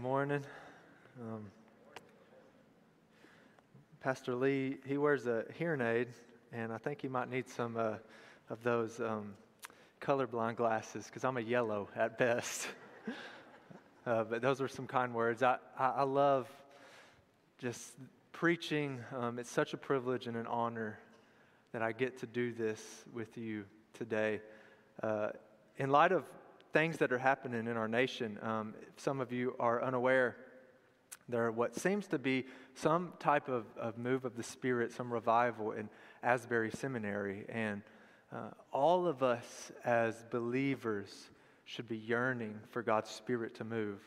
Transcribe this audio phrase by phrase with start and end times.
[0.00, 0.42] morning.
[1.20, 1.44] Um,
[4.00, 6.08] Pastor Lee, he wears a hearing aid,
[6.54, 7.96] and I think he might need some uh,
[8.48, 9.34] of those um,
[10.00, 12.66] colorblind glasses because I'm a yellow at best.
[14.06, 15.42] uh, but those were some kind words.
[15.42, 16.48] I, I, I love
[17.58, 17.92] just
[18.32, 19.00] preaching.
[19.14, 20.98] Um, it's such a privilege and an honor
[21.72, 22.80] that I get to do this
[23.12, 24.40] with you today.
[25.02, 25.28] Uh,
[25.76, 26.24] in light of
[26.72, 28.38] things that are happening in our nation.
[28.42, 30.36] Um, some of you are unaware.
[31.28, 35.12] There are what seems to be some type of, of move of the Spirit, some
[35.12, 35.88] revival in
[36.22, 37.44] Asbury Seminary.
[37.48, 37.82] And
[38.32, 41.30] uh, all of us as believers
[41.64, 43.98] should be yearning for God's Spirit to move,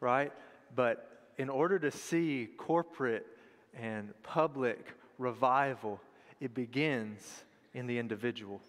[0.00, 0.32] right?
[0.74, 1.08] But
[1.38, 3.26] in order to see corporate
[3.74, 6.00] and public revival,
[6.40, 8.60] it begins in the individual.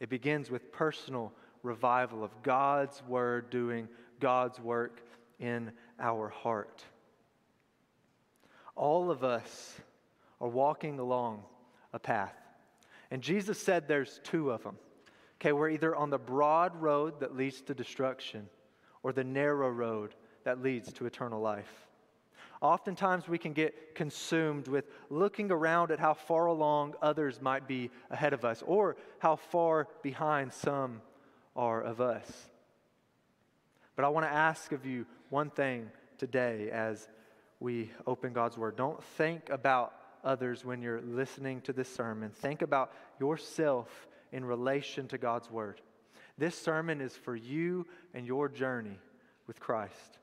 [0.00, 3.88] It begins with personal revival of God's word doing
[4.20, 5.00] God's work
[5.38, 6.84] in our heart.
[8.74, 9.80] All of us
[10.40, 11.42] are walking along
[11.92, 12.34] a path.
[13.10, 14.76] And Jesus said there's two of them.
[15.40, 18.48] Okay, we're either on the broad road that leads to destruction
[19.02, 20.14] or the narrow road
[20.44, 21.88] that leads to eternal life.
[22.60, 27.90] Oftentimes, we can get consumed with looking around at how far along others might be
[28.10, 31.00] ahead of us or how far behind some
[31.58, 32.30] are of us.
[33.96, 37.08] But I want to ask of you one thing today as
[37.58, 38.76] we open God's Word.
[38.76, 39.92] Don't think about
[40.22, 45.80] others when you're listening to this sermon, think about yourself in relation to God's Word.
[46.38, 48.98] This sermon is for you and your journey
[49.48, 50.18] with Christ.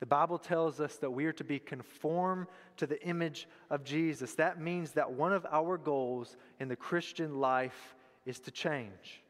[0.00, 4.34] The Bible tells us that we are to be conformed to the image of Jesus.
[4.34, 7.94] That means that one of our goals in the Christian life
[8.26, 9.22] is to change.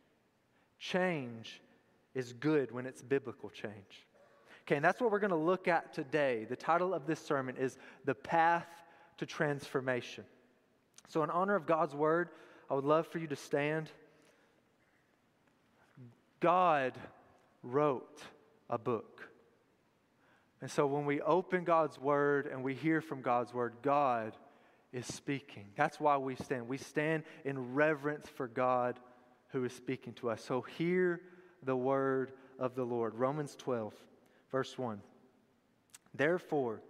[0.90, 1.62] Change
[2.14, 4.06] is good when it's biblical change.
[4.62, 6.44] Okay, and that's what we're going to look at today.
[6.46, 8.66] The title of this sermon is The Path
[9.16, 10.24] to Transformation.
[11.08, 12.28] So, in honor of God's word,
[12.70, 13.88] I would love for you to stand.
[16.40, 16.92] God
[17.62, 18.20] wrote
[18.68, 19.26] a book.
[20.60, 24.36] And so, when we open God's word and we hear from God's word, God
[24.92, 25.64] is speaking.
[25.76, 26.68] That's why we stand.
[26.68, 29.00] We stand in reverence for God
[29.54, 30.44] who is speaking to us.
[30.44, 31.20] So hear
[31.62, 33.14] the word of the Lord.
[33.14, 33.94] Romans 12,
[34.50, 35.00] verse 1.
[36.12, 36.82] Therefore,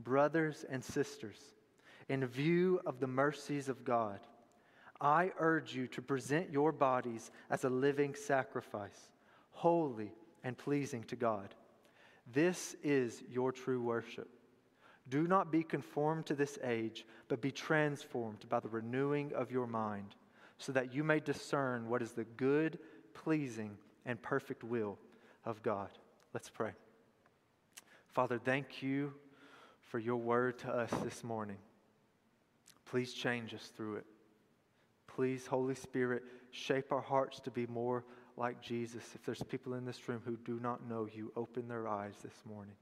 [0.00, 1.38] brothers and sisters,
[2.08, 4.18] in view of the mercies of God,
[4.98, 9.10] I urge you to present your bodies as a living sacrifice,
[9.52, 10.10] holy
[10.42, 11.54] and pleasing to God.
[12.32, 14.28] This is your true worship.
[15.10, 19.66] Do not be conformed to this age, but be transformed by the renewing of your
[19.66, 20.16] mind
[20.58, 22.78] so that you may discern what is the good,
[23.14, 24.98] pleasing, and perfect will
[25.44, 25.90] of God.
[26.32, 26.72] Let's pray.
[28.08, 29.12] Father, thank you
[29.82, 31.58] for your word to us this morning.
[32.86, 34.06] Please change us through it.
[35.06, 38.04] Please, Holy Spirit, shape our hearts to be more
[38.36, 39.02] like Jesus.
[39.14, 42.42] If there's people in this room who do not know you, open their eyes this
[42.44, 42.74] morning.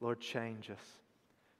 [0.00, 0.84] Lord, change us.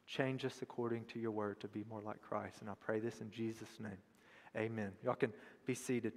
[0.06, 2.56] Change us according to your word to be more like Christ.
[2.60, 3.98] And I pray this in Jesus' name.
[4.56, 4.92] Amen.
[5.04, 5.32] Y'all can
[5.66, 6.12] be seated.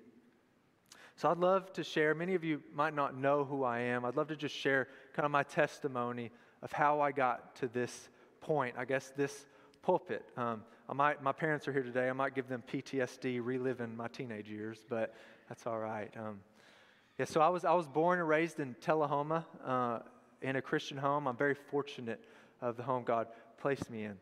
[1.15, 4.03] So I'd love to share, many of you might not know who I am.
[4.03, 6.31] I'd love to just share kind of my testimony
[6.63, 8.09] of how I got to this
[8.41, 9.45] point, I guess this
[9.83, 10.25] pulpit.
[10.37, 12.09] Um, I might, my parents are here today.
[12.09, 15.13] I might give them PTSD reliving my teenage years, but
[15.47, 16.11] that's all right.
[16.17, 16.39] Um,
[17.19, 19.99] yeah, so I was, I was born and raised in Tullahoma uh,
[20.41, 21.27] in a Christian home.
[21.27, 22.23] I'm very fortunate
[22.59, 23.27] of the home God
[23.59, 24.17] placed me in.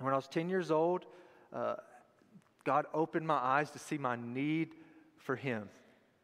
[0.00, 1.06] When I was 10 years old,
[1.52, 1.76] uh,
[2.68, 4.74] God opened my eyes to see my need
[5.16, 5.70] for Him,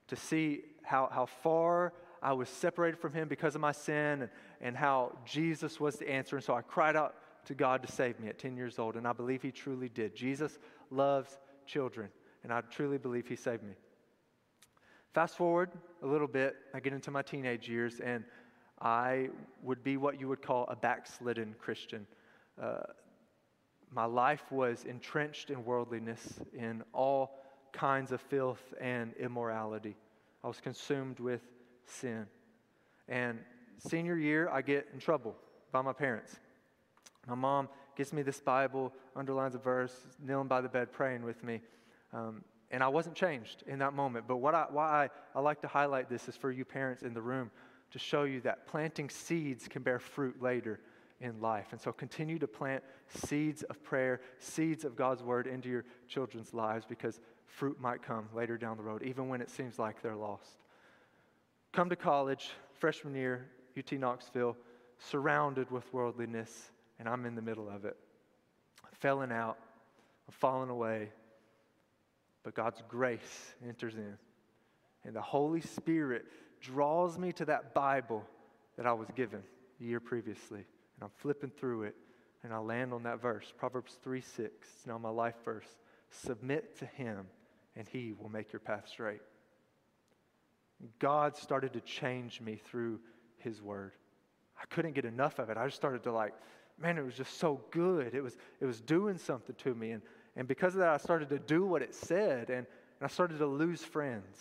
[0.09, 4.31] to see how, how far I was separated from Him because of my sin and,
[4.61, 6.37] and how Jesus was the answer.
[6.37, 7.15] And so I cried out
[7.47, 10.15] to God to save me at 10 years old, and I believe He truly did.
[10.15, 10.59] Jesus
[10.91, 12.11] loves children,
[12.43, 13.73] and I truly believe He saved me.
[15.15, 15.71] Fast forward
[16.03, 18.23] a little bit, I get into my teenage years, and
[18.83, 19.31] I
[19.63, 22.07] would be what you would call a backslidden Christian.
[22.63, 22.81] Uh,
[23.95, 27.39] my life was entrenched in worldliness, in all
[27.73, 29.97] kinds of filth and immorality.
[30.43, 31.41] I was consumed with
[31.87, 32.27] sin.
[33.09, 33.39] And
[33.79, 35.37] senior year, I get in trouble
[35.71, 36.35] by my parents.
[37.27, 41.43] My mom gives me this Bible, underlines a verse, kneeling by the bed praying with
[41.45, 41.61] me.
[42.13, 44.27] Um, and I wasn't changed in that moment.
[44.27, 47.15] But what I, why I, I like to highlight this is for you parents in
[47.15, 47.51] the room
[47.93, 50.81] to show you that planting seeds can bear fruit later
[51.25, 51.69] in life.
[51.73, 56.53] And so continue to plant seeds of prayer, seeds of God's word into your children's
[56.53, 60.15] lives because fruit might come later down the road, even when it seems like they're
[60.15, 60.59] lost.
[61.73, 64.57] Come to college, freshman year, UT Knoxville,
[64.99, 67.97] surrounded with worldliness, and I'm in the middle of it.
[69.01, 69.57] Falling out,
[70.29, 71.09] I'm falling away,
[72.43, 74.19] but God's grace enters in.
[75.05, 76.27] And the Holy Spirit
[76.61, 78.25] draws me to that Bible
[78.77, 79.43] that I was given
[79.81, 80.65] a year previously.
[80.97, 81.97] And I'm flipping through it,
[82.43, 84.37] and I land on that verse Proverbs 3 6.
[84.39, 85.67] It's now my life verse.
[86.11, 87.27] Submit to Him,
[87.77, 89.23] and He will make your path straight.
[90.99, 93.01] God started to change me through
[93.39, 93.93] His Word.
[94.61, 95.57] I couldn't get enough of it.
[95.57, 96.35] I just started to like,
[96.79, 98.15] man, it was just so good.
[98.15, 99.93] It was, it was doing something to me.
[99.93, 100.03] And,
[100.37, 103.39] and because of that, I started to do what it said, and, and I started
[103.39, 104.39] to lose friends.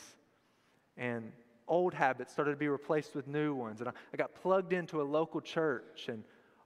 [0.98, 1.32] And
[1.68, 3.80] old habits started to be replaced with new ones.
[3.80, 6.24] And I, I got plugged into a local church, and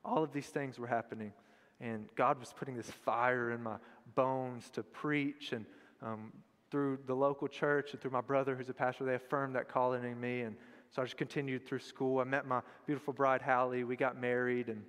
[0.07, 1.33] all of these things were happening.
[1.79, 3.75] And God was putting this fire in my
[4.15, 5.51] bones to preach.
[5.51, 5.65] And
[6.01, 6.31] um,
[6.71, 10.03] through the local church and through my brother, who's a pastor, they affirmed that calling
[10.03, 10.41] in me.
[10.41, 10.55] And
[10.91, 12.19] so I just continued through school.
[12.19, 13.83] I met my beautiful bride, Hallie.
[13.83, 14.81] We got married, and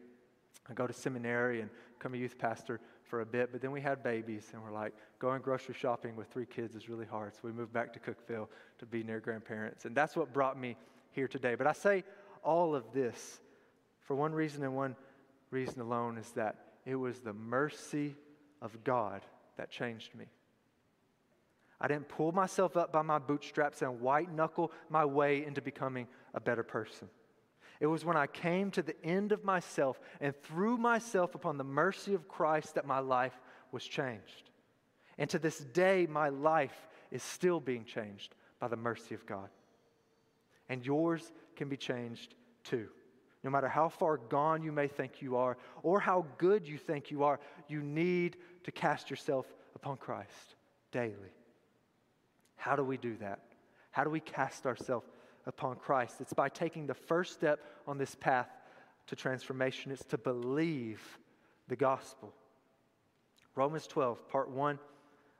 [0.70, 1.68] I go to seminary and
[1.98, 3.50] become a youth pastor for a bit.
[3.52, 6.88] But then we had babies, and we're like, going grocery shopping with three kids is
[6.88, 7.34] really hard.
[7.34, 8.46] So we moved back to Cookeville
[8.78, 9.84] to be near grandparents.
[9.84, 10.76] And that's what brought me
[11.10, 11.56] here today.
[11.56, 12.04] But I say
[12.44, 13.40] all of this
[14.00, 14.96] for one reason and one
[15.50, 18.14] reason alone is that it was the mercy
[18.60, 19.22] of God
[19.56, 20.26] that changed me.
[21.80, 26.08] I didn't pull myself up by my bootstraps and white knuckle my way into becoming
[26.34, 27.08] a better person.
[27.80, 31.64] It was when I came to the end of myself and threw myself upon the
[31.64, 33.38] mercy of Christ that my life
[33.70, 34.50] was changed.
[35.18, 39.48] And to this day, my life is still being changed by the mercy of God.
[40.68, 42.34] And yours can be changed
[42.64, 42.88] too.
[43.44, 47.10] No matter how far gone you may think you are or how good you think
[47.10, 47.38] you are,
[47.68, 50.56] you need to cast yourself upon Christ
[50.90, 51.32] daily.
[52.56, 53.40] How do we do that?
[53.90, 55.06] How do we cast ourselves
[55.46, 56.20] upon Christ?
[56.20, 58.48] It's by taking the first step on this path
[59.06, 59.92] to transformation.
[59.92, 61.18] It's to believe
[61.68, 62.32] the gospel.
[63.54, 64.78] Romans 12, part 1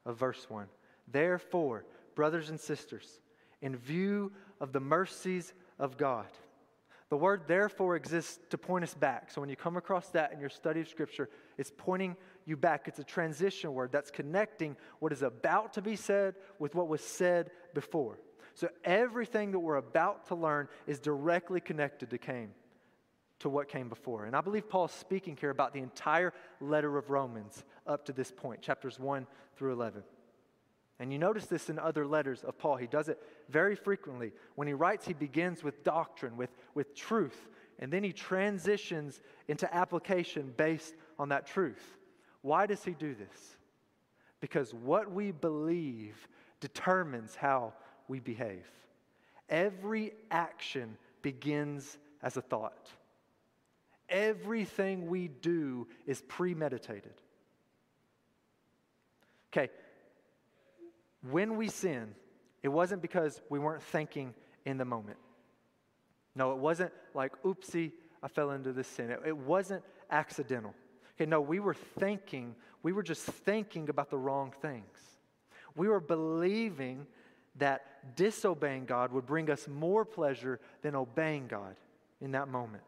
[0.06, 0.66] of verse 1.
[1.10, 1.84] Therefore,
[2.14, 3.20] brothers and sisters,
[3.60, 6.26] in view of the mercies of God,
[7.10, 9.30] the word therefore exists to point us back.
[9.30, 12.86] So when you come across that in your study of Scripture, it's pointing you back.
[12.86, 17.00] It's a transition word that's connecting what is about to be said with what was
[17.00, 18.18] said before.
[18.54, 22.50] So everything that we're about to learn is directly connected to came
[23.38, 24.24] to what came before.
[24.24, 28.32] And I believe Paul's speaking here about the entire letter of Romans up to this
[28.32, 29.26] point, chapters 1
[29.56, 30.02] through 11.
[31.00, 32.76] And you notice this in other letters of Paul.
[32.76, 34.32] He does it very frequently.
[34.56, 37.48] When he writes, he begins with doctrine, with, with truth,
[37.78, 41.96] and then he transitions into application based on that truth.
[42.42, 43.56] Why does he do this?
[44.40, 46.28] Because what we believe
[46.60, 47.74] determines how
[48.08, 48.66] we behave.
[49.48, 52.88] Every action begins as a thought.
[54.08, 57.14] Everything we do is premeditated.
[59.52, 59.70] Okay,
[61.22, 62.14] when we sin,
[62.62, 64.34] it wasn't because we weren't thinking
[64.64, 65.18] in the moment.
[66.34, 67.92] No, it wasn't like, oopsie,
[68.22, 69.10] I fell into this sin.
[69.10, 70.74] It, it wasn't accidental.
[71.16, 74.98] Okay, no, we were thinking, we were just thinking about the wrong things.
[75.74, 77.06] We were believing
[77.56, 81.76] that disobeying God would bring us more pleasure than obeying God
[82.20, 82.84] in that moment.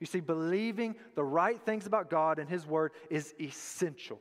[0.00, 4.20] You see, believing the right things about God and His Word is essential.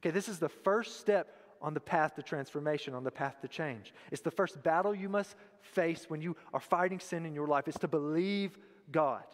[0.00, 3.48] Okay, this is the first step on the path to transformation, on the path to
[3.48, 3.92] change.
[4.10, 7.68] It's the first battle you must face when you are fighting sin in your life.
[7.68, 8.58] It's to believe
[8.90, 9.24] God.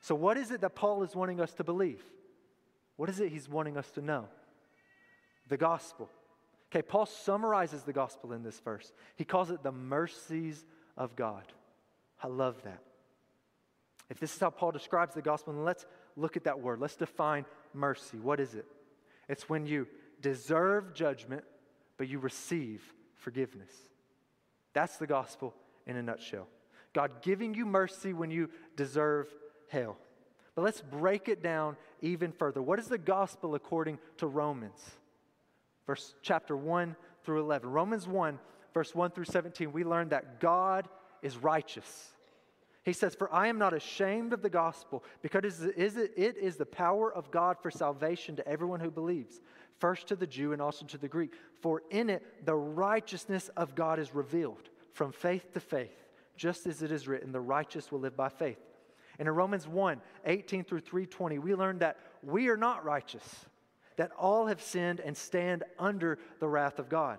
[0.00, 2.02] So, what is it that Paul is wanting us to believe?
[2.96, 4.26] What is it he's wanting us to know?
[5.48, 6.08] The gospel.
[6.70, 8.92] Okay, Paul summarizes the gospel in this verse.
[9.16, 10.64] He calls it the mercies
[10.96, 11.44] of God.
[12.22, 12.82] I love that.
[14.10, 16.80] If this is how Paul describes the gospel, then let's look at that word.
[16.80, 18.18] Let's define mercy.
[18.18, 18.66] What is it?
[19.28, 19.86] It's when you
[20.20, 21.44] deserve judgment,
[21.96, 22.82] but you receive
[23.14, 23.72] forgiveness.
[24.72, 25.54] That's the gospel
[25.86, 26.46] in a nutshell.
[26.92, 29.32] God giving you mercy when you deserve
[29.68, 29.96] hell.
[30.54, 32.60] But let's break it down even further.
[32.60, 34.80] What is the gospel according to Romans?
[35.86, 37.70] Verse chapter 1 through 11.
[37.70, 38.38] Romans 1,
[38.74, 40.88] verse 1 through 17, we learn that God
[41.22, 42.10] is righteous.
[42.88, 47.12] He says, For I am not ashamed of the gospel, because it is the power
[47.12, 49.42] of God for salvation to everyone who believes,
[49.78, 51.34] first to the Jew and also to the Greek.
[51.60, 56.82] For in it the righteousness of God is revealed from faith to faith, just as
[56.82, 58.58] it is written, the righteous will live by faith.
[59.18, 63.44] And in Romans 1 18 through 320, we learn that we are not righteous,
[63.96, 67.18] that all have sinned and stand under the wrath of God.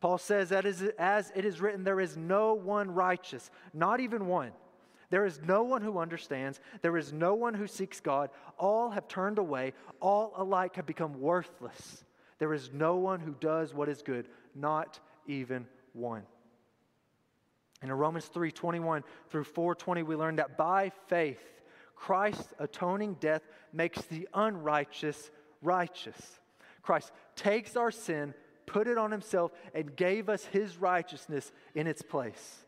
[0.00, 0.66] Paul says that
[0.98, 4.50] as it is written, there is no one righteous, not even one.
[5.14, 6.58] There is no one who understands.
[6.82, 8.30] There is no one who seeks God.
[8.58, 9.72] All have turned away.
[10.00, 12.02] All alike have become worthless.
[12.40, 16.24] There is no one who does what is good, not even one.
[17.80, 21.62] In Romans 3 21 through 420, we learn that by faith,
[21.94, 23.42] Christ's atoning death
[23.72, 25.30] makes the unrighteous
[25.62, 26.40] righteous.
[26.82, 28.34] Christ takes our sin,
[28.66, 32.63] put it on himself, and gave us his righteousness in its place.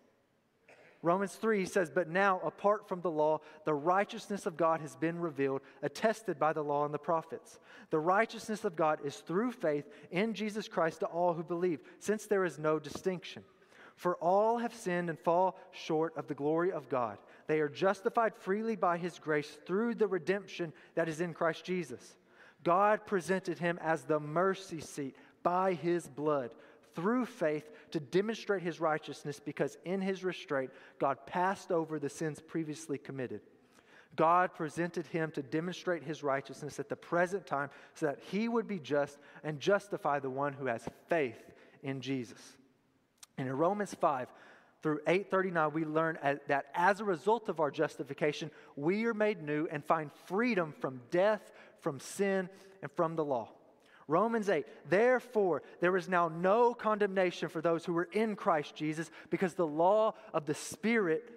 [1.06, 5.20] Romans 3 says, But now, apart from the law, the righteousness of God has been
[5.20, 7.60] revealed, attested by the law and the prophets.
[7.90, 12.26] The righteousness of God is through faith in Jesus Christ to all who believe, since
[12.26, 13.44] there is no distinction.
[13.94, 17.18] For all have sinned and fall short of the glory of God.
[17.46, 22.16] They are justified freely by his grace through the redemption that is in Christ Jesus.
[22.64, 26.50] God presented him as the mercy seat by his blood
[26.96, 32.40] through faith to demonstrate his righteousness because in his restraint, God passed over the sins
[32.40, 33.42] previously committed.
[34.16, 38.66] God presented him to demonstrate his righteousness at the present time so that he would
[38.66, 41.38] be just and justify the one who has faith
[41.82, 42.40] in Jesus.
[43.36, 44.28] And in Romans 5
[44.82, 49.68] through 839, we learn that as a result of our justification, we are made new
[49.70, 52.48] and find freedom from death, from sin,
[52.80, 53.50] and from the law.
[54.08, 59.10] Romans 8, therefore, there is now no condemnation for those who are in Christ Jesus
[59.30, 61.32] because the law of the Spirit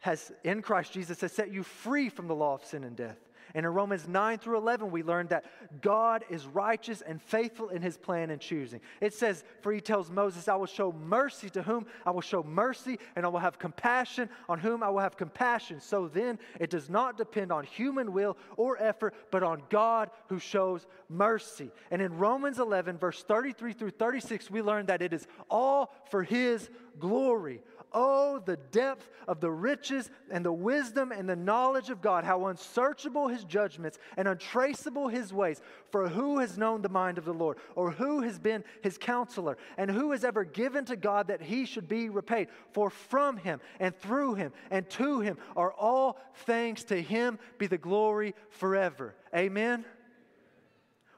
[0.00, 3.18] has, in Christ Jesus, has set you free from the law of sin and death.
[3.54, 5.44] And in Romans 9 through 11, we learn that
[5.80, 8.80] God is righteous and faithful in his plan and choosing.
[9.00, 12.42] It says, For he tells Moses, I will show mercy to whom I will show
[12.42, 15.80] mercy, and I will have compassion on whom I will have compassion.
[15.80, 20.40] So then, it does not depend on human will or effort, but on God who
[20.40, 21.70] shows mercy.
[21.92, 26.24] And in Romans 11, verse 33 through 36, we learn that it is all for
[26.24, 27.62] his glory.
[27.96, 32.46] Oh, the depth of the riches and the wisdom and the knowledge of God, how
[32.46, 35.62] unsearchable his judgments and untraceable his ways.
[35.92, 39.56] For who has known the mind of the Lord, or who has been his counselor,
[39.78, 42.48] and who has ever given to God that he should be repaid?
[42.72, 46.82] For from him and through him and to him are all things.
[46.84, 49.14] To him be the glory forever.
[49.32, 49.84] Amen.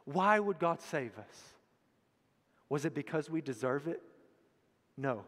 [0.05, 1.55] Why would God save us?
[2.69, 4.03] Was it because we deserve it?
[4.99, 5.25] No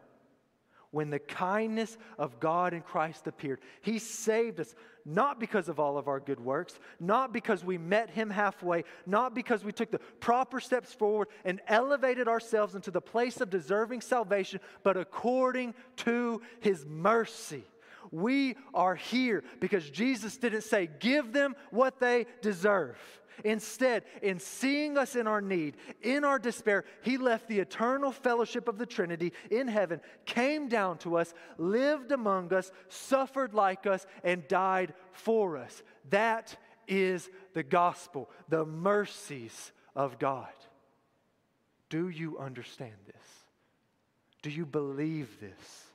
[0.91, 3.59] when the kindness of God in Christ appeared.
[3.81, 4.73] He saved us
[5.05, 9.33] not because of all of our good works, not because we met Him halfway, not
[9.33, 14.01] because we took the proper steps forward and elevated ourselves into the place of deserving
[14.01, 17.63] salvation, but according to His mercy.
[18.11, 22.97] We are here because Jesus didn't say, Give them what they deserve.
[23.43, 28.67] Instead, in seeing us in our need, in our despair, He left the eternal fellowship
[28.67, 34.05] of the Trinity in heaven, came down to us, lived among us, suffered like us,
[34.23, 35.83] and died for us.
[36.09, 36.55] That
[36.87, 40.47] is the gospel, the mercies of God.
[41.89, 43.15] Do you understand this?
[44.41, 45.85] Do you believe this?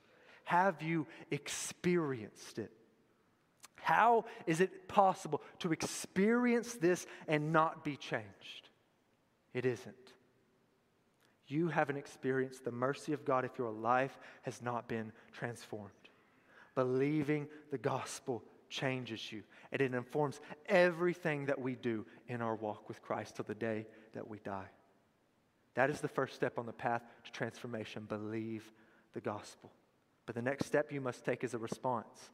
[0.44, 2.70] Have you experienced it?
[3.84, 8.70] How is it possible to experience this and not be changed?
[9.52, 9.94] It isn't.
[11.48, 15.90] You haven't experienced the mercy of God if your life has not been transformed.
[16.74, 22.88] Believing the gospel changes you, and it informs everything that we do in our walk
[22.88, 24.70] with Christ till the day that we die.
[25.74, 28.06] That is the first step on the path to transformation.
[28.08, 28.72] Believe
[29.12, 29.70] the gospel.
[30.24, 32.30] But the next step you must take is a response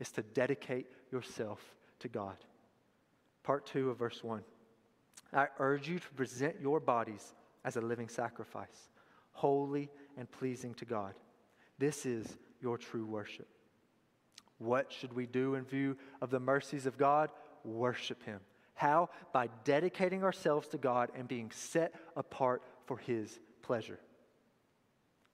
[0.00, 1.60] is to dedicate yourself
[2.00, 2.36] to God.
[3.42, 4.42] Part 2 of verse 1.
[5.32, 7.34] I urge you to present your bodies
[7.64, 8.90] as a living sacrifice,
[9.32, 11.14] holy and pleasing to God.
[11.78, 13.48] This is your true worship.
[14.58, 17.30] What should we do in view of the mercies of God?
[17.64, 18.40] Worship Him.
[18.74, 19.10] How?
[19.32, 23.98] By dedicating ourselves to God and being set apart for His pleasure.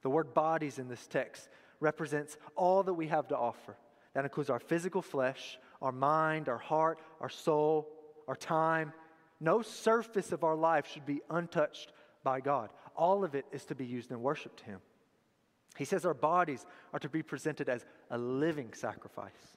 [0.03, 3.77] The word bodies in this text represents all that we have to offer.
[4.15, 7.89] That includes our physical flesh, our mind, our heart, our soul,
[8.29, 8.93] our time.
[9.41, 11.93] No surface of our life should be untouched
[12.23, 12.71] by God.
[12.95, 14.81] All of it is to be used in worship to Him.
[15.77, 19.57] He says our bodies are to be presented as a living sacrifice.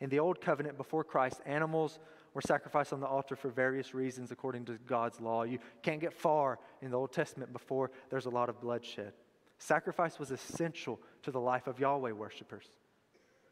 [0.00, 1.98] In the Old Covenant before Christ, animals
[2.34, 5.44] were sacrificed on the altar for various reasons according to God's law.
[5.44, 9.14] You can't get far in the Old Testament before there's a lot of bloodshed.
[9.58, 12.66] Sacrifice was essential to the life of Yahweh worshipers.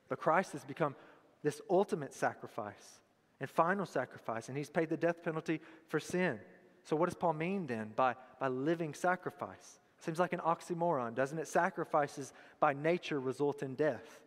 [0.08, 0.94] But Christ has become
[1.42, 3.00] this ultimate sacrifice
[3.40, 6.38] and final sacrifice, and he's paid the death penalty for sin.
[6.84, 9.78] So, what does Paul mean then by, by living sacrifice?
[9.98, 11.48] Seems like an oxymoron, doesn't it?
[11.48, 14.20] Sacrifices by nature result in death.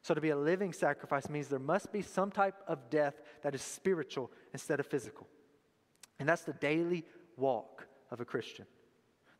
[0.00, 3.54] So, to be a living sacrifice means there must be some type of death that
[3.54, 5.26] is spiritual instead of physical.
[6.18, 7.04] And that's the daily
[7.36, 8.66] walk of a Christian.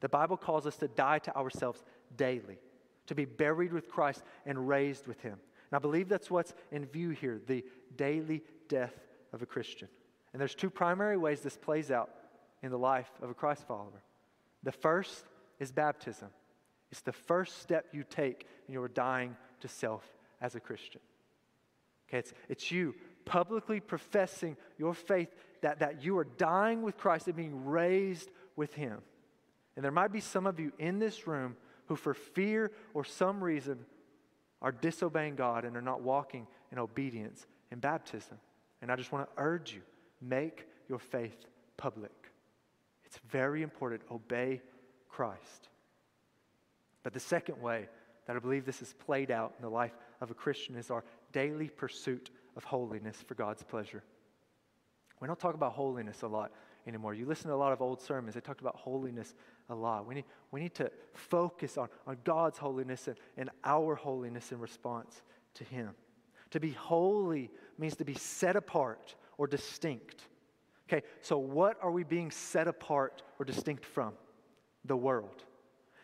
[0.01, 1.83] The Bible calls us to die to ourselves
[2.17, 2.59] daily,
[3.07, 5.39] to be buried with Christ and raised with Him.
[5.73, 7.65] And I believe that's what's in view here the
[7.97, 8.93] daily death
[9.33, 9.89] of a Christian.
[10.33, 12.11] And there's two primary ways this plays out
[12.63, 14.03] in the life of a Christ follower.
[14.63, 15.25] The first
[15.59, 16.29] is baptism,
[16.91, 20.05] it's the first step you take in your dying to self
[20.43, 21.01] as a Christian.
[22.07, 25.31] Okay, it's, it's you publicly professing your faith
[25.63, 28.99] that, that you are dying with Christ and being raised with Him.
[29.75, 33.43] And there might be some of you in this room who, for fear or some
[33.43, 33.87] reason,
[34.63, 38.39] are disobeying God and are not walking in obedience in baptism.
[38.81, 39.83] And I just want to urge you
[40.21, 42.13] make your faith public.
[43.05, 44.03] It's very important.
[44.11, 44.63] Obey
[45.09, 45.69] Christ.
[47.03, 47.89] But the second way
[48.27, 51.05] that I believe this is played out in the life of a Christian is our
[51.33, 54.03] daily pursuit of holiness for God's pleasure.
[55.21, 56.53] We don't talk about holiness a lot
[56.87, 57.15] anymore.
[57.15, 59.35] You listen to a lot of old sermons, they talked about holiness
[59.69, 60.07] a lot.
[60.07, 64.59] We need, we need to focus on, on God's holiness and, and our holiness in
[64.59, 65.23] response
[65.55, 65.91] to Him.
[66.51, 70.23] To be holy means to be set apart or distinct.
[70.89, 74.13] Okay, so what are we being set apart or distinct from?
[74.85, 75.45] The world.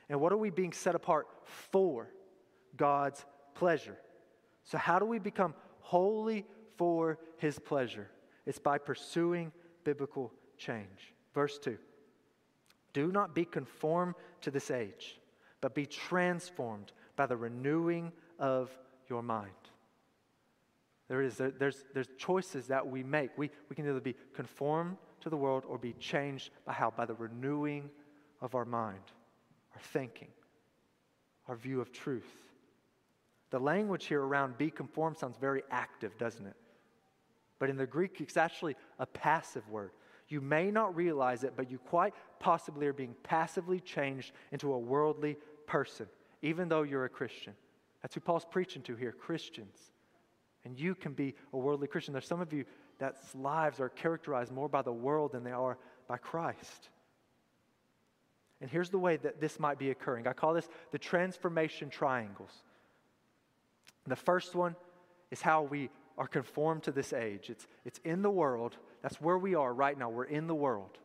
[0.09, 2.09] And what are we being set apart for?
[2.77, 3.97] God's pleasure.
[4.65, 8.09] So, how do we become holy for His pleasure?
[8.47, 9.53] It's by pursuing
[9.85, 11.15] biblical change.
[11.35, 11.79] Verse 2
[12.93, 15.21] Do not be conformed to this age,
[15.61, 18.71] but be transformed by the renewing of
[19.09, 19.51] your mind.
[21.09, 23.31] There is, there, there's, there's choices that we make.
[23.37, 26.91] We, we can either be conformed to the world or be changed by how?
[26.91, 27.89] By the renewing
[28.41, 29.03] of our mind,
[29.75, 30.29] our thinking,
[31.49, 32.31] our view of truth.
[33.51, 36.57] The language here around be conformed sounds very active, doesn't it?
[37.59, 39.91] But in the Greek, it's actually a passive word.
[40.29, 44.79] You may not realize it, but you quite possibly are being passively changed into a
[44.79, 45.37] worldly
[45.67, 46.07] person,
[46.43, 47.55] even though you're a Christian.
[48.03, 49.77] That's who Paul's preaching to here Christians.
[50.65, 52.13] And you can be a worldly Christian.
[52.13, 52.65] There's some of you
[52.99, 56.89] that's lives are characterized more by the world than they are by Christ.
[58.61, 62.51] And here's the way that this might be occurring I call this the transformation triangles.
[64.07, 64.75] The first one
[65.31, 67.51] is how we are conformed to this age.
[67.51, 68.77] It's, it's in the world.
[69.03, 70.11] That's where we are right now.
[70.11, 70.99] We're in the world.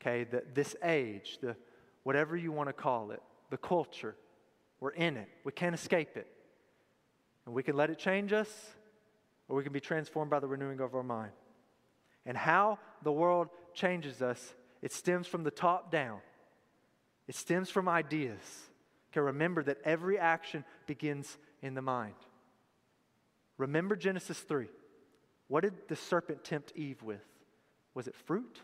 [0.00, 1.56] Okay, the, this age, the
[2.02, 4.16] whatever you want to call it, the culture,
[4.80, 5.28] we're in it.
[5.44, 6.26] We can't escape it.
[7.46, 8.48] And we can let it change us,
[9.48, 11.32] or we can be transformed by the renewing of our mind.
[12.26, 16.20] And how the world changes us, it stems from the top down.
[17.28, 18.40] It stems from ideas.
[19.12, 22.14] Okay, remember that every action begins in the mind.
[23.58, 24.66] Remember Genesis 3.
[25.52, 27.20] What did the serpent tempt Eve with?
[27.92, 28.62] Was it fruit?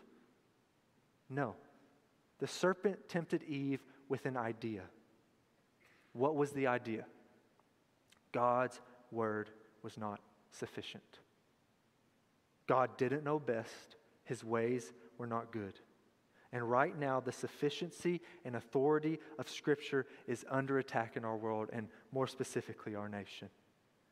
[1.29, 1.53] No.
[2.39, 4.81] The serpent tempted Eve with an idea.
[6.13, 7.05] What was the idea?
[8.31, 9.51] God's word
[9.83, 10.19] was not
[10.51, 11.19] sufficient.
[12.65, 15.79] God didn't know best, his ways were not good.
[16.51, 21.69] And right now, the sufficiency and authority of Scripture is under attack in our world,
[21.71, 23.49] and more specifically, our nation.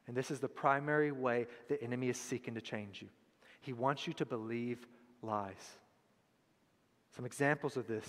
[0.08, 3.10] And this is the primary way the enemy is seeking to change you.
[3.62, 4.88] He wants you to believe
[5.22, 5.78] lies.
[7.16, 8.06] Some examples of this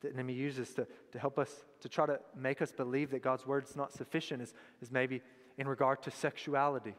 [0.00, 3.22] that the enemy uses to, to help us, to try to make us believe that
[3.22, 5.20] God's word is not sufficient is, is maybe
[5.58, 6.94] in regard to sexuality.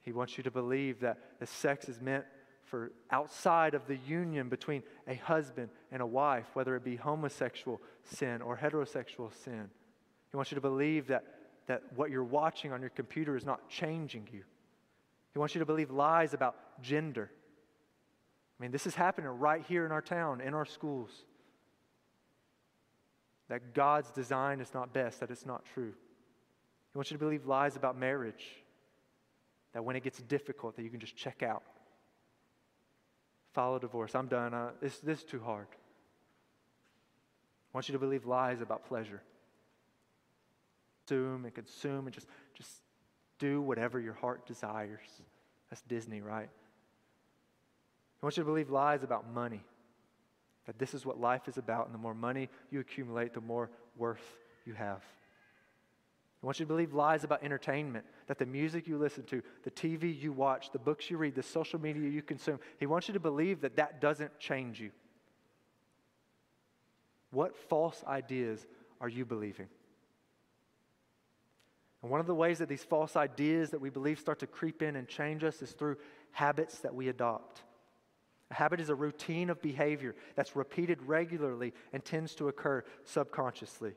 [0.00, 2.24] He wants you to believe that the sex is meant
[2.64, 7.80] for outside of the union between a husband and a wife, whether it be homosexual
[8.04, 9.68] sin or heterosexual sin.
[10.30, 11.24] He wants you to believe that,
[11.66, 14.42] that what you're watching on your computer is not changing you.
[15.32, 17.30] He wants you to believe lies about gender.
[18.58, 21.10] I mean, this is happening right here in our town, in our schools.
[23.48, 25.92] That God's design is not best, that it's not true.
[26.92, 28.44] He wants you to believe lies about marriage.
[29.74, 31.62] That when it gets difficult, that you can just check out
[33.58, 34.14] a divorce.
[34.14, 34.52] I'm done.
[34.80, 35.66] This, this is too hard.
[35.70, 35.76] I
[37.72, 39.22] want you to believe lies about pleasure.
[41.06, 42.70] Consume and consume and just, just
[43.38, 45.00] do whatever your heart desires.
[45.70, 46.48] That's Disney, right?
[48.22, 49.62] I want you to believe lies about money.
[50.66, 53.70] That this is what life is about, and the more money you accumulate, the more
[53.96, 55.02] worth you have.
[56.42, 59.70] I want you to believe lies about entertainment, that the music you listen to, the
[59.70, 63.14] TV you watch, the books you read, the social media you consume, he wants you
[63.14, 64.90] to believe that that doesn't change you.
[67.30, 68.66] What false ideas
[69.00, 69.68] are you believing?
[72.02, 74.82] And one of the ways that these false ideas that we believe start to creep
[74.82, 75.96] in and change us is through
[76.30, 77.62] habits that we adopt.
[78.50, 83.94] A habit is a routine of behavior that's repeated regularly and tends to occur subconsciously.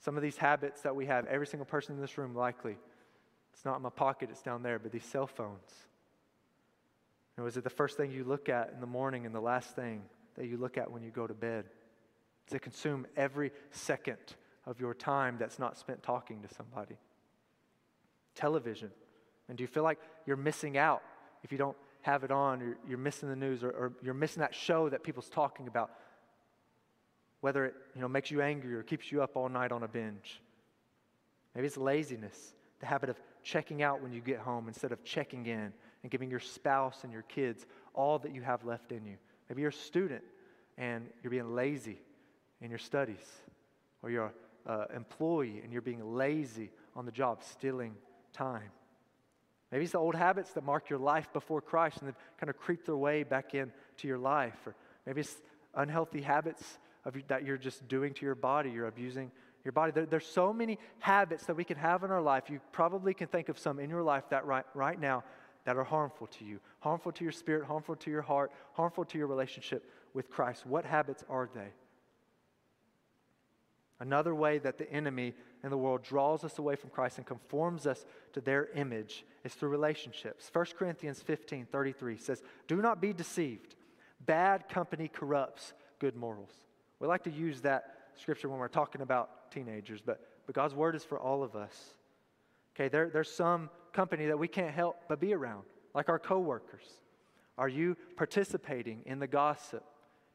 [0.00, 2.76] Some of these habits that we have, every single person in this room likely,
[3.52, 5.70] it's not in my pocket, it's down there, but these cell phones.
[7.36, 9.40] You know, is it the first thing you look at in the morning and the
[9.40, 10.02] last thing
[10.36, 11.66] that you look at when you go to bed?
[12.46, 14.18] Does it consume every second
[14.66, 16.96] of your time that's not spent talking to somebody?
[18.34, 18.90] Television.
[19.48, 21.02] And do you feel like you're missing out
[21.42, 24.40] if you don't have it on, or you're missing the news, or, or you're missing
[24.40, 25.90] that show that people's talking about?
[27.40, 29.88] Whether it you know, makes you angry or keeps you up all night on a
[29.88, 30.40] binge.
[31.54, 35.46] Maybe it's laziness, the habit of checking out when you get home instead of checking
[35.46, 35.72] in
[36.02, 39.16] and giving your spouse and your kids all that you have left in you.
[39.48, 40.22] Maybe you're a student
[40.76, 42.00] and you're being lazy
[42.60, 43.24] in your studies,
[44.02, 44.32] or you're
[44.66, 47.94] an employee and you're being lazy on the job, stealing
[48.32, 48.70] time.
[49.72, 52.56] Maybe it's the old habits that mark your life before Christ and then kind of
[52.56, 54.54] creep their way back into your life.
[54.66, 54.74] Or
[55.04, 55.36] maybe it's
[55.74, 56.62] unhealthy habits
[57.04, 58.70] of, that you're just doing to your body.
[58.70, 59.32] You're abusing
[59.64, 59.92] your body.
[59.92, 62.44] There, there's so many habits that we can have in our life.
[62.50, 65.24] You probably can think of some in your life that right, right now
[65.64, 69.18] that are harmful to you, harmful to your spirit, harmful to your heart, harmful to
[69.18, 70.66] your relationship with Christ.
[70.66, 71.68] What habits are they?
[74.00, 77.86] Another way that the enemy and the world draws us away from Christ and conforms
[77.86, 80.50] us to their image is through relationships.
[80.52, 83.76] 1 Corinthians 15 33 says, Do not be deceived.
[84.20, 86.52] Bad company corrupts good morals.
[86.98, 90.94] We like to use that scripture when we're talking about teenagers, but, but God's word
[90.94, 91.94] is for all of us.
[92.74, 95.62] Okay, there, there's some company that we can't help but be around,
[95.94, 96.84] like our coworkers.
[97.56, 99.84] Are you participating in the gossip,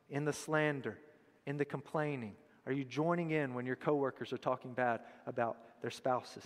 [0.10, 0.98] in the slander,
[1.46, 2.36] in the complaining?
[2.70, 6.46] Are you joining in when your coworkers are talking bad about their spouses?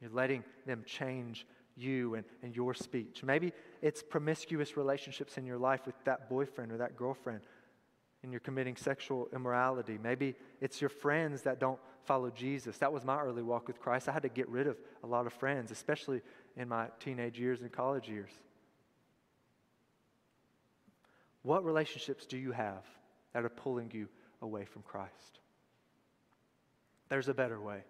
[0.00, 3.22] You're letting them change you and, and your speech.
[3.22, 7.42] Maybe it's promiscuous relationships in your life with that boyfriend or that girlfriend
[8.22, 9.98] and you're committing sexual immorality.
[10.02, 12.78] Maybe it's your friends that don't follow Jesus.
[12.78, 14.08] That was my early walk with Christ.
[14.08, 16.22] I had to get rid of a lot of friends, especially
[16.56, 18.30] in my teenage years and college years.
[21.42, 22.86] What relationships do you have
[23.34, 24.08] that are pulling you
[24.42, 25.40] away from Christ?
[27.08, 27.82] There's a better way.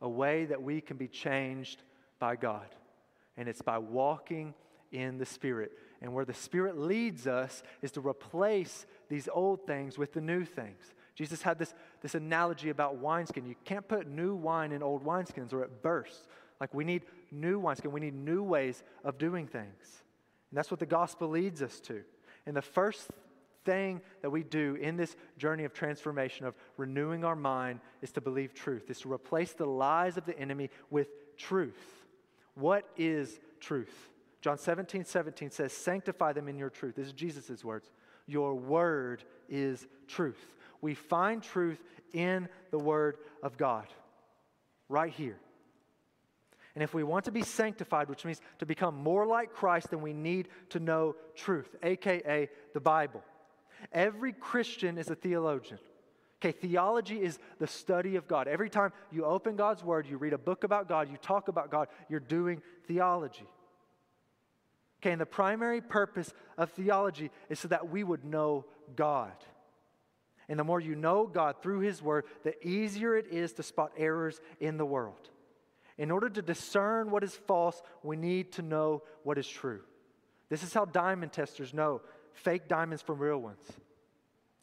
[0.00, 1.82] A way that we can be changed
[2.18, 2.66] by God.
[3.36, 4.54] And it's by walking
[4.92, 5.72] in the Spirit.
[6.02, 10.44] And where the Spirit leads us is to replace these old things with the new
[10.44, 10.94] things.
[11.14, 13.46] Jesus had this, this analogy about wineskin.
[13.46, 16.26] You can't put new wine in old wineskins or it bursts.
[16.60, 20.02] Like we need new wineskin, we need new ways of doing things.
[20.50, 22.02] And that's what the gospel leads us to.
[22.46, 23.10] And the first
[23.64, 28.20] thing that we do in this journey of transformation, of renewing our mind, is to
[28.20, 32.04] believe truth, is to replace the lies of the enemy with truth.
[32.54, 34.10] What is truth?
[34.40, 36.96] John 17, 17 says, Sanctify them in your truth.
[36.96, 37.90] This is Jesus' words.
[38.26, 40.56] Your word is truth.
[40.80, 43.86] We find truth in the word of God,
[44.88, 45.38] right here.
[46.74, 50.02] And if we want to be sanctified, which means to become more like Christ, then
[50.02, 53.22] we need to know truth, aka the Bible.
[53.92, 55.78] Every Christian is a theologian.
[56.40, 58.48] Okay, theology is the study of God.
[58.48, 61.70] Every time you open God's Word, you read a book about God, you talk about
[61.70, 63.46] God, you're doing theology.
[65.00, 69.32] Okay, and the primary purpose of theology is so that we would know God.
[70.48, 73.92] And the more you know God through His Word, the easier it is to spot
[73.96, 75.30] errors in the world.
[75.96, 79.80] In order to discern what is false, we need to know what is true.
[80.50, 82.02] This is how diamond testers know
[82.34, 83.66] fake diamonds from real ones.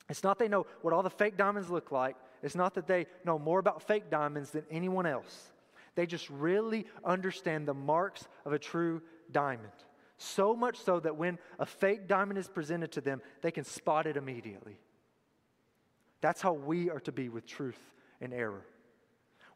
[0.09, 3.07] It's not they know what all the fake diamonds look like, it's not that they
[3.23, 5.51] know more about fake diamonds than anyone else.
[5.95, 9.71] They just really understand the marks of a true diamond.
[10.17, 14.05] So much so that when a fake diamond is presented to them, they can spot
[14.05, 14.77] it immediately.
[16.21, 17.79] That's how we are to be with truth
[18.21, 18.65] and error.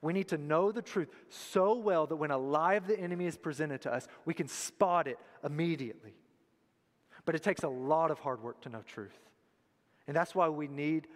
[0.01, 3.25] We need to know the truth so well that when a lie of the enemy
[3.25, 6.13] is presented to us, we can spot it immediately.
[7.25, 9.17] But it takes a lot of hard work to know truth.
[10.07, 11.07] And that's why we need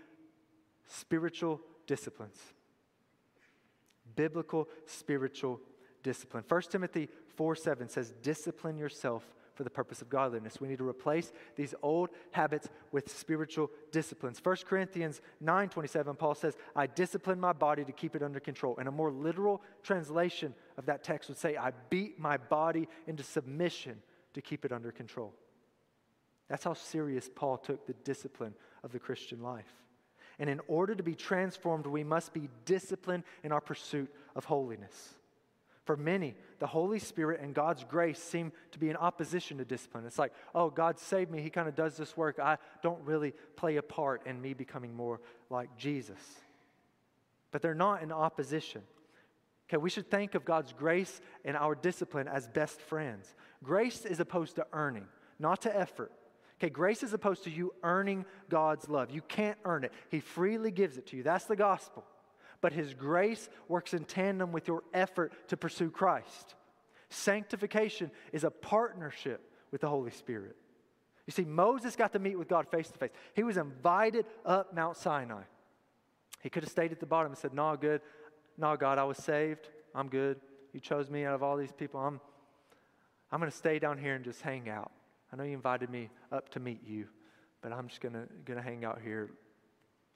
[0.87, 2.37] spiritual disciplines.
[4.15, 5.61] Biblical spiritual
[6.03, 6.43] discipline.
[6.47, 10.61] 1 Timothy 4 7 says, Discipline yourself for the purpose of godliness.
[10.61, 14.39] We need to replace these old habits with spiritual disciplines.
[14.41, 18.77] 1 Corinthians 9 27, Paul says, I discipline my body to keep it under control.
[18.79, 23.21] And a more literal translation of that text would say, I beat my body into
[23.21, 24.01] submission
[24.33, 25.33] to keep it under control.
[26.49, 29.71] That's how serious Paul took the discipline of the Christian life.
[30.39, 35.15] And in order to be transformed, we must be disciplined in our pursuit of holiness.
[35.83, 40.05] For many, the Holy Spirit and God's grace seem to be in opposition to discipline.
[40.05, 41.41] It's like, oh, God saved me.
[41.41, 42.39] He kind of does this work.
[42.39, 46.19] I don't really play a part in me becoming more like Jesus.
[47.51, 48.83] But they're not in opposition.
[49.67, 53.33] Okay, we should think of God's grace and our discipline as best friends.
[53.63, 55.05] Grace is opposed to earning,
[55.39, 56.11] not to effort.
[56.59, 59.11] Okay, grace is opposed to you earning God's love.
[59.11, 61.23] You can't earn it, He freely gives it to you.
[61.23, 62.03] That's the gospel.
[62.61, 66.55] But His grace works in tandem with your effort to pursue Christ.
[67.09, 69.41] Sanctification is a partnership
[69.71, 70.57] with the Holy Spirit.
[71.25, 73.11] You see, Moses got to meet with God face to face.
[73.35, 75.43] He was invited up Mount Sinai.
[76.41, 78.01] He could have stayed at the bottom and said, No, good.
[78.57, 79.69] No, God, I was saved.
[79.95, 80.39] I'm good.
[80.73, 81.99] You chose me out of all these people.
[81.99, 82.19] I'm,
[83.31, 84.91] I'm going to stay down here and just hang out.
[85.31, 87.07] I know you invited me up to meet you,
[87.61, 89.31] but I'm just to gonna hang out here.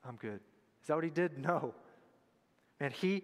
[0.08, 0.39] I'm good.
[0.82, 1.38] Is that what he did?
[1.43, 1.73] No.
[2.80, 3.23] And he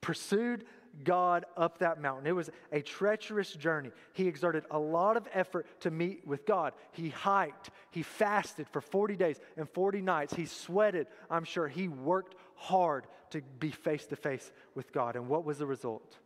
[0.00, 0.64] pursued
[1.04, 2.26] God up that mountain.
[2.26, 3.90] It was a treacherous journey.
[4.12, 6.72] He exerted a lot of effort to meet with God.
[6.92, 10.34] He hiked, he fasted for 40 days and 40 nights.
[10.34, 11.68] He sweated, I'm sure.
[11.68, 15.16] He worked hard to be face to face with God.
[15.16, 16.16] And what was the result?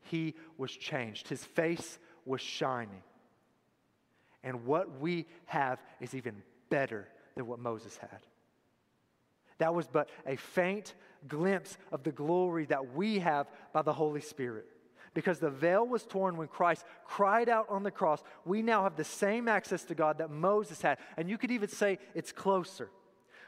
[0.00, 3.02] He was changed, his face was shining.
[4.42, 8.20] And what we have is even better than what Moses had.
[9.58, 10.94] That was but a faint
[11.28, 14.66] glimpse of the glory that we have by the Holy Spirit.
[15.14, 18.96] Because the veil was torn when Christ cried out on the cross, we now have
[18.96, 20.98] the same access to God that Moses had.
[21.16, 22.90] And you could even say it's closer.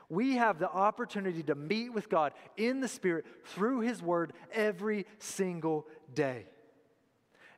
[0.08, 5.04] We have the opportunity to meet with God in the Spirit through His Word every
[5.18, 6.46] single day.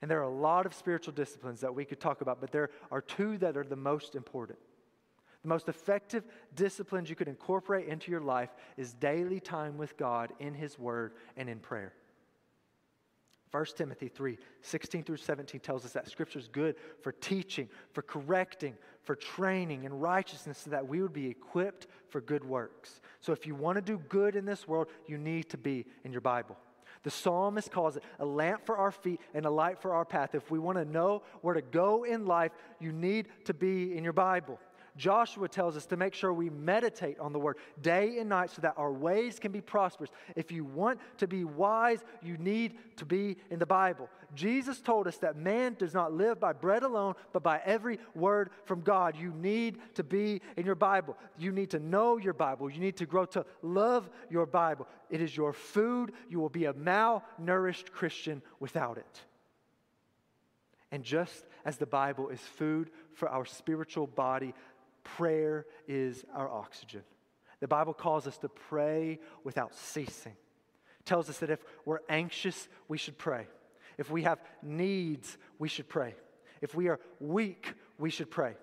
[0.03, 2.71] And there are a lot of spiritual disciplines that we could talk about, but there
[2.91, 4.59] are two that are the most important.
[5.43, 10.33] The most effective disciplines you could incorporate into your life is daily time with God
[10.39, 11.95] in His Word and in prayer.
[13.51, 18.03] 1 Timothy 3 16 through 17 tells us that Scripture is good for teaching, for
[18.03, 23.01] correcting, for training in righteousness, so that we would be equipped for good works.
[23.21, 26.13] So, if you want to do good in this world, you need to be in
[26.13, 26.57] your Bible.
[27.03, 30.35] The psalmist calls it a lamp for our feet and a light for our path.
[30.35, 34.05] If we want to know where to go in life, you need to be in
[34.05, 34.59] your Bible.
[34.97, 38.63] Joshua tells us to make sure we meditate on the word day and night so
[38.63, 40.11] that our ways can be prosperous.
[40.37, 44.09] If you want to be wise, you need to be in the Bible.
[44.35, 48.51] Jesus told us that man does not live by bread alone, but by every word
[48.65, 49.17] from God.
[49.17, 51.17] You need to be in your Bible.
[51.39, 52.71] You need to know your Bible.
[52.71, 54.87] You need to grow to love your Bible.
[55.09, 56.13] It is your food.
[56.29, 59.23] You will be a malnourished Christian without it.
[60.93, 64.55] And just as the Bible is food for our spiritual body,
[65.17, 67.03] prayer is our oxygen.
[67.61, 70.33] The Bible calls us to pray without ceasing.
[70.33, 73.47] It tells us that if we're anxious, we should pray.
[73.99, 76.15] If we have needs, we should pray.
[76.61, 78.55] If we are weak, we should pray.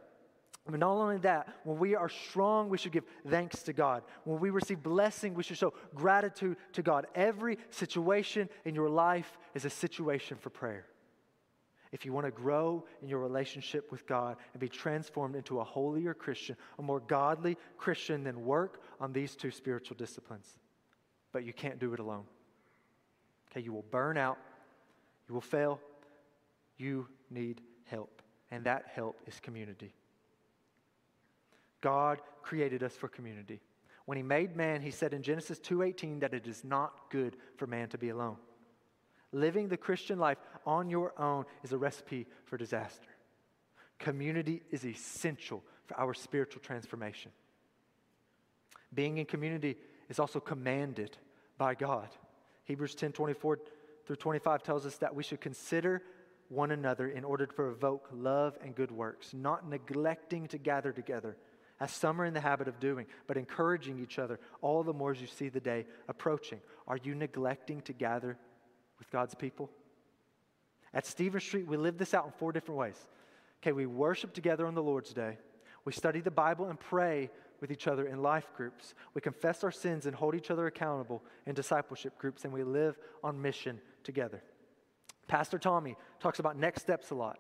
[0.70, 4.04] But not only that, when we are strong, we should give thanks to God.
[4.26, 7.08] When we receive blessing, we should show gratitude to God.
[7.16, 10.86] Every situation in your life is a situation for prayer.
[11.92, 15.64] If you want to grow in your relationship with God and be transformed into a
[15.64, 20.58] holier Christian, a more godly Christian, then work on these two spiritual disciplines.
[21.32, 22.26] But you can't do it alone.
[23.52, 24.38] Okay, you will burn out,
[25.28, 25.80] you will fail,
[26.78, 28.22] you need help.
[28.52, 29.94] And that help is community.
[31.82, 33.62] God created us for community.
[34.06, 37.68] When he made man, he said in Genesis 2:18 that it is not good for
[37.68, 38.38] man to be alone.
[39.38, 43.08] Living the Christian life on your own is a recipe for disaster.
[44.00, 47.32] Community is essential for our spiritual transformation.
[48.92, 49.78] Being in community
[50.10, 51.18] is also commanded
[51.60, 52.10] by God.
[52.64, 53.60] Hebrews 10 24
[54.08, 56.02] through 25 tells us that we should consider
[56.50, 61.38] one another in order to provoke love and good works, not neglecting to gather together,
[61.80, 65.12] as some are in the habit of doing, but encouraging each other all the more
[65.12, 66.60] as you see the day approaching.
[66.88, 68.38] Are you neglecting to gather
[69.00, 69.70] with God's people?
[70.94, 73.08] At Stevens Street, we live this out in four different ways.
[73.62, 75.38] Okay, we worship together on the Lord's Day.
[75.86, 77.30] We study the Bible and pray
[77.60, 78.94] with each other in life groups.
[79.14, 82.98] We confess our sins and hold each other accountable in discipleship groups, and we live
[83.24, 84.42] on mission together.
[85.28, 87.40] Pastor Tommy talks about next steps a lot.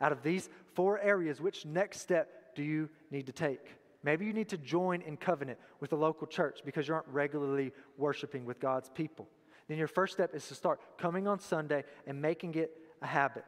[0.00, 3.76] Out of these four areas, which next step do you need to take?
[4.02, 7.72] Maybe you need to join in covenant with the local church because you aren't regularly
[7.96, 9.28] worshiping with God's people
[9.68, 13.44] then your first step is to start coming on Sunday and making it a habit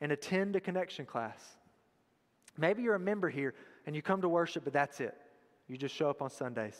[0.00, 1.40] and attend a connection class.
[2.56, 3.54] Maybe you're a member here
[3.86, 5.16] and you come to worship, but that's it.
[5.68, 6.76] You just show up on Sundays,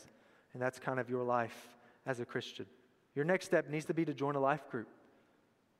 [0.52, 1.68] and that's kind of your life
[2.06, 2.66] as a Christian.
[3.14, 4.88] Your next step needs to be to join a life group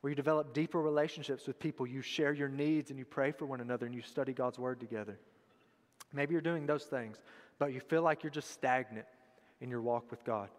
[0.01, 1.85] where you develop deeper relationships with people.
[1.85, 4.79] You share your needs and you pray for one another and you study God's Word
[4.79, 5.19] together.
[6.13, 7.17] Maybe you're doing those things,
[7.59, 9.05] but you feel like you're just stagnant
[9.61, 10.49] in your walk with God.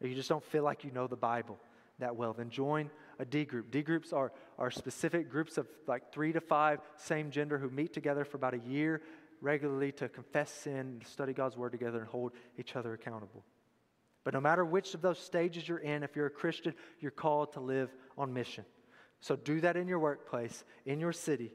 [0.00, 1.58] You just don't feel like you know the Bible
[1.98, 2.32] that well.
[2.32, 3.70] Then join a D group.
[3.70, 7.92] D groups are, are specific groups of like three to five same gender who meet
[7.92, 9.02] together for about a year
[9.40, 13.44] regularly to confess sin, study God's Word together, and hold each other accountable.
[14.24, 17.52] But no matter which of those stages you're in, if you're a Christian, you're called
[17.52, 18.64] to live on mission.
[19.20, 21.52] So do that in your workplace, in your city.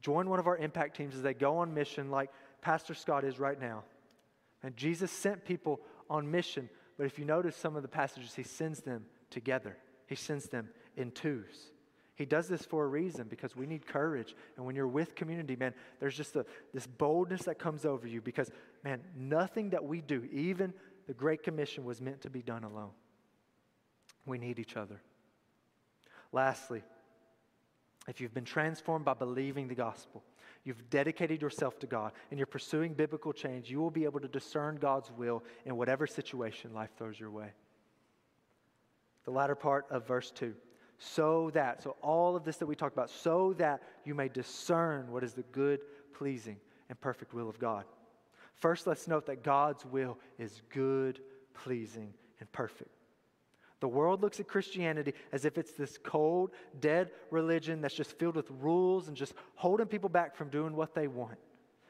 [0.00, 3.38] Join one of our impact teams as they go on mission, like Pastor Scott is
[3.38, 3.84] right now.
[4.62, 8.42] And Jesus sent people on mission, but if you notice some of the passages, he
[8.42, 9.76] sends them together,
[10.06, 11.72] he sends them in twos.
[12.14, 14.36] He does this for a reason because we need courage.
[14.56, 18.20] And when you're with community, man, there's just a, this boldness that comes over you
[18.20, 18.50] because,
[18.84, 20.74] man, nothing that we do, even
[21.06, 22.90] the Great Commission, was meant to be done alone.
[24.26, 25.00] We need each other.
[26.32, 26.82] Lastly,
[28.08, 30.22] if you've been transformed by believing the gospel,
[30.64, 34.28] you've dedicated yourself to God, and you're pursuing biblical change, you will be able to
[34.28, 37.52] discern God's will in whatever situation life throws your way.
[39.24, 40.54] The latter part of verse 2
[41.02, 45.10] so that, so all of this that we talk about, so that you may discern
[45.10, 45.80] what is the good,
[46.14, 46.56] pleasing,
[46.88, 47.84] and perfect will of God.
[48.54, 51.20] First, let's note that God's will is good,
[51.54, 53.01] pleasing, and perfect.
[53.82, 58.36] The world looks at Christianity as if it's this cold, dead religion that's just filled
[58.36, 61.36] with rules and just holding people back from doing what they want.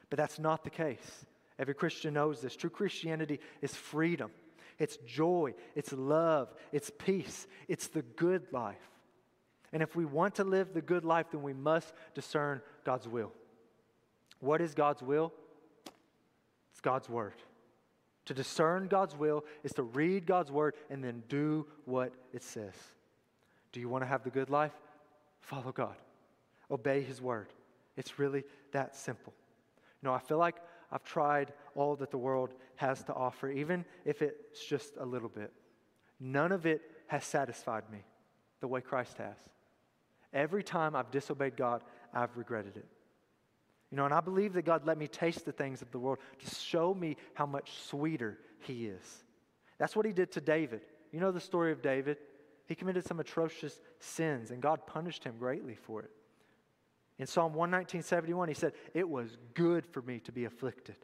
[0.09, 1.27] But that's not the case.
[1.59, 2.57] Every Christian knows this.
[2.57, 4.31] True Christianity is freedom,
[4.79, 8.89] it's joy, it's love, it's peace, it's the good life.
[9.71, 13.33] And if we want to live the good life, then we must discern God's will.
[14.41, 15.31] What is God's will?
[16.71, 17.35] It's God's Word.
[18.27, 22.75] To discern God's will is to read God's word and then do what it says.
[23.73, 24.73] Do you want to have the good life?
[25.41, 25.97] Follow God,
[26.71, 27.49] obey His word.
[27.97, 29.33] It's really that simple.
[30.01, 30.57] You know, I feel like
[30.91, 35.29] I've tried all that the world has to offer, even if it's just a little
[35.29, 35.53] bit.
[36.21, 38.05] None of it has satisfied me
[38.61, 39.37] the way Christ has.
[40.33, 41.83] Every time I've disobeyed God,
[42.15, 42.87] I've regretted it.
[43.93, 46.19] You know, and I believe that God let me taste the things of the world
[46.39, 49.25] to show me how much sweeter He is.
[49.79, 50.81] That's what He did to David.
[51.13, 52.17] You know the story of David?
[52.67, 56.11] He committed some atrocious sins, and God punished him greatly for it.
[57.19, 60.97] In Psalm 119, 71, he said, It was good for me to be afflicted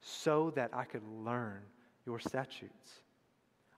[0.00, 1.60] so that I could learn
[2.06, 3.02] your statutes.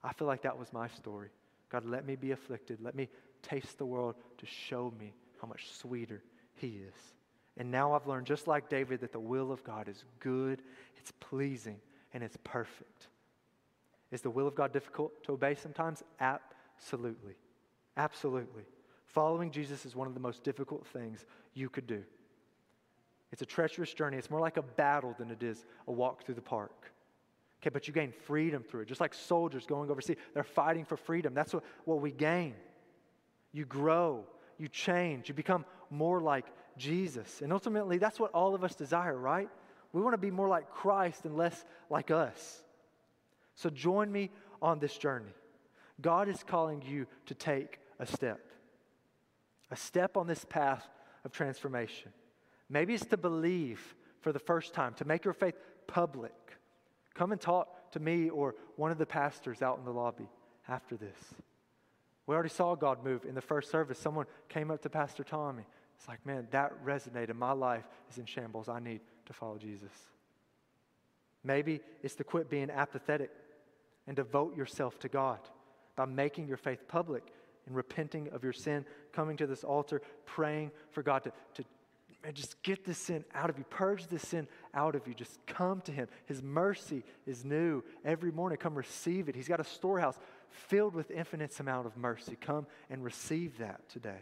[0.04, 1.30] I feel like that was my story.
[1.70, 2.78] God, let me be afflicted.
[2.80, 3.08] Let me
[3.42, 6.22] taste the world to show me how much sweeter
[6.54, 7.17] He is.
[7.58, 10.62] And now I've learned, just like David, that the will of God is good,
[10.96, 11.80] it's pleasing,
[12.14, 13.08] and it's perfect.
[14.12, 16.02] Is the will of God difficult to obey sometimes?
[16.20, 17.34] Absolutely.
[17.96, 18.62] Absolutely.
[19.06, 22.02] Following Jesus is one of the most difficult things you could do.
[23.32, 24.16] It's a treacherous journey.
[24.16, 26.92] It's more like a battle than it is a walk through the park.
[27.60, 28.88] Okay, but you gain freedom through it.
[28.88, 31.34] Just like soldiers going overseas, they're fighting for freedom.
[31.34, 32.54] That's what, what we gain.
[33.52, 34.24] You grow,
[34.58, 36.46] you change, you become more like
[36.78, 37.42] Jesus.
[37.42, 39.48] And ultimately, that's what all of us desire, right?
[39.92, 42.62] We want to be more like Christ and less like us.
[43.54, 44.30] So join me
[44.62, 45.32] on this journey.
[46.00, 48.40] God is calling you to take a step,
[49.70, 50.86] a step on this path
[51.24, 52.12] of transformation.
[52.68, 56.32] Maybe it's to believe for the first time, to make your faith public.
[57.14, 60.28] Come and talk to me or one of the pastors out in the lobby
[60.68, 61.18] after this.
[62.26, 63.98] We already saw God move in the first service.
[63.98, 65.64] Someone came up to Pastor Tommy.
[65.98, 67.34] It's like, man, that resonated.
[67.34, 68.68] My life is in shambles.
[68.68, 69.92] I need to follow Jesus.
[71.44, 73.30] Maybe it's to quit being apathetic
[74.06, 75.40] and devote yourself to God
[75.96, 77.24] by making your faith public
[77.66, 81.64] and repenting of your sin, coming to this altar, praying for God to, to
[82.22, 85.14] man, just get this sin out of you, purge this sin out of you.
[85.14, 86.08] Just come to Him.
[86.26, 88.58] His mercy is new every morning.
[88.58, 89.34] Come receive it.
[89.34, 90.18] He's got a storehouse
[90.50, 92.36] filled with infinite amount of mercy.
[92.40, 94.20] Come and receive that today.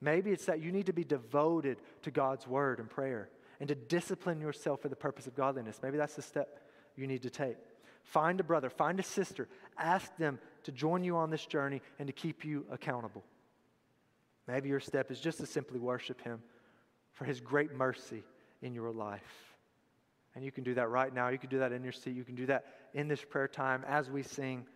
[0.00, 3.30] Maybe it's that you need to be devoted to God's word and prayer
[3.60, 5.80] and to discipline yourself for the purpose of godliness.
[5.82, 6.60] Maybe that's the step
[6.96, 7.56] you need to take.
[8.02, 12.06] Find a brother, find a sister, ask them to join you on this journey and
[12.06, 13.24] to keep you accountable.
[14.46, 16.40] Maybe your step is just to simply worship Him
[17.12, 18.22] for His great mercy
[18.62, 19.54] in your life.
[20.34, 21.28] And you can do that right now.
[21.28, 22.14] You can do that in your seat.
[22.14, 24.66] You can do that in this prayer time as we sing,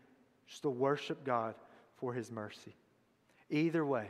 [0.48, 1.54] just to worship God
[1.98, 2.74] for his mercy.
[3.50, 4.08] Either way,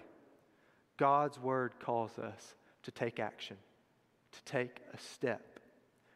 [1.01, 3.57] God's word calls us to take action,
[4.33, 5.59] to take a step.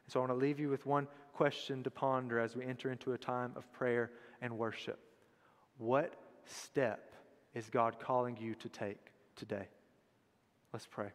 [0.09, 3.15] So I want to leave you with one question to ponder as we enter into
[3.15, 4.11] a time of prayer
[4.43, 4.99] and worship.
[5.79, 6.13] What
[6.45, 7.15] step
[7.55, 9.01] is God calling you to take
[9.37, 9.69] today?
[10.75, 11.09] Let's pray.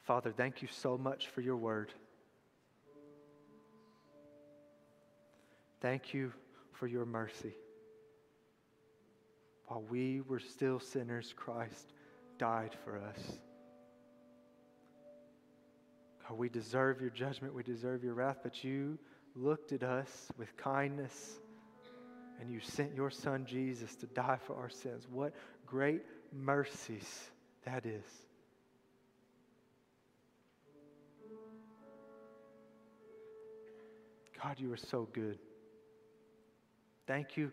[0.00, 1.92] Father, thank you so much for your word.
[5.80, 6.32] Thank you
[6.72, 7.54] for your mercy.
[9.72, 11.94] While we were still sinners, Christ
[12.36, 13.38] died for us.
[16.28, 18.98] God, we deserve your judgment, we deserve your wrath, but you
[19.34, 21.38] looked at us with kindness
[22.38, 25.06] and you sent your son Jesus to die for our sins.
[25.10, 25.32] What
[25.64, 26.02] great
[26.34, 27.30] mercies
[27.64, 28.04] that is.
[34.42, 35.38] God, you are so good.
[37.06, 37.52] Thank you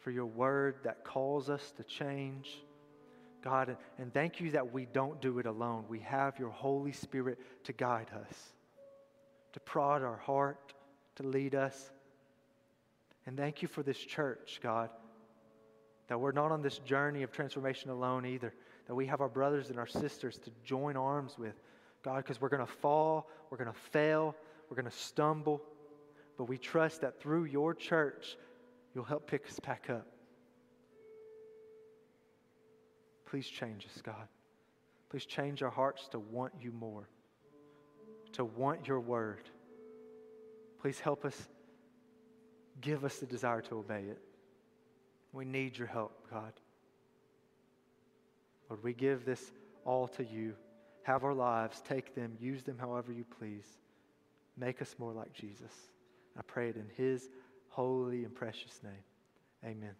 [0.00, 2.62] for your word that calls us to change.
[3.42, 5.84] God, and thank you that we don't do it alone.
[5.88, 8.34] We have your Holy Spirit to guide us,
[9.54, 10.74] to prod our heart,
[11.16, 11.90] to lead us.
[13.26, 14.90] And thank you for this church, God,
[16.08, 18.52] that we're not on this journey of transformation alone either,
[18.86, 21.54] that we have our brothers and our sisters to join arms with,
[22.02, 24.34] God, because we're going to fall, we're going to fail,
[24.68, 25.62] we're going to stumble,
[26.36, 28.36] but we trust that through your church,
[28.94, 30.06] you'll help pick us back up.
[33.26, 34.28] Please change us, God.
[35.08, 37.08] Please change our hearts to want you more,
[38.32, 39.48] to want your word.
[40.80, 41.48] Please help us,
[42.80, 44.18] give us the desire to obey it.
[45.32, 46.52] We need your help, God.
[48.68, 49.52] Lord, we give this
[49.84, 50.54] all to you.
[51.02, 53.66] Have our lives, take them, use them however you please.
[54.56, 55.72] Make us more like Jesus.
[56.38, 57.28] I pray it in his
[57.70, 58.92] holy and precious name.
[59.64, 59.94] Amen.